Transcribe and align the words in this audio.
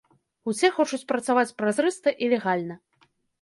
Усе 0.51 0.71
хочуць 0.77 1.05
працаваць 1.11 1.55
празрыста 1.59 2.15
і 2.25 2.31
легальна. 2.33 2.81